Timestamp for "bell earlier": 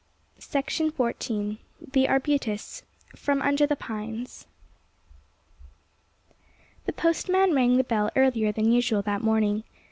7.83-8.51